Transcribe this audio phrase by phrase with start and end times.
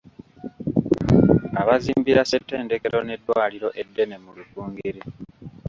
[1.61, 5.01] Abazimbira ssettendekero n'eddwaliro eddene mu Rukungiri.